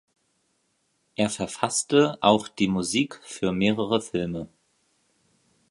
Er 1.15 1.29
verfasste 1.29 2.17
auch 2.21 2.47
die 2.47 2.67
Musik 2.67 3.19
für 3.23 3.51
mehrere 3.51 4.01
Filme. 4.01 4.49